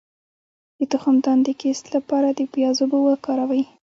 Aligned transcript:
د 0.77 0.79
تخمدان 0.93 1.37
د 1.43 1.49
کیست 1.61 1.85
لپاره 1.95 2.27
د 2.33 2.39
پیاز 2.53 2.77
اوبه 2.81 2.99
وکاروئ 3.03 3.63